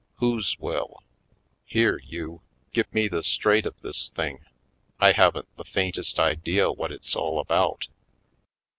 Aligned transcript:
Whose 0.15 0.57
will? 0.57 1.03
Here, 1.63 1.99
you, 1.99 2.41
give 2.73 2.91
me 2.91 3.07
the 3.07 3.21
straight 3.21 3.67
of 3.67 3.79
this 3.81 4.09
thing! 4.09 4.43
I 4.99 5.11
haven't 5.11 5.55
the 5.57 5.63
faintest 5.63 6.17
idea 6.17 6.71
what 6.71 6.91
it's 6.91 7.15
all 7.15 7.39
about." 7.39 7.87